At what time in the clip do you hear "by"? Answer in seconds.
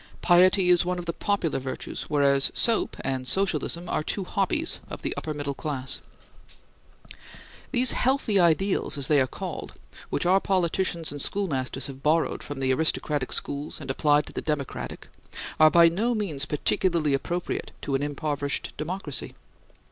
15.69-15.87